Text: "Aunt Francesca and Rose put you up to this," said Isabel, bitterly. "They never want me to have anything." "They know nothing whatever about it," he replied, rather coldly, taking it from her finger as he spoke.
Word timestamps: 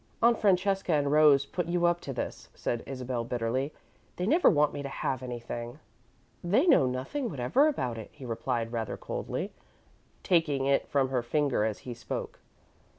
"Aunt 0.19 0.39
Francesca 0.39 0.93
and 0.93 1.11
Rose 1.11 1.45
put 1.45 1.67
you 1.67 1.85
up 1.85 2.01
to 2.01 2.11
this," 2.11 2.49
said 2.55 2.81
Isabel, 2.87 3.23
bitterly. 3.23 3.71
"They 4.15 4.25
never 4.25 4.49
want 4.49 4.73
me 4.73 4.81
to 4.81 4.89
have 4.89 5.21
anything." 5.21 5.77
"They 6.43 6.65
know 6.65 6.87
nothing 6.87 7.29
whatever 7.29 7.67
about 7.67 7.99
it," 7.99 8.09
he 8.11 8.25
replied, 8.25 8.71
rather 8.73 8.97
coldly, 8.97 9.51
taking 10.23 10.65
it 10.65 10.87
from 10.87 11.09
her 11.09 11.21
finger 11.21 11.63
as 11.65 11.77
he 11.85 11.93
spoke. 11.93 12.39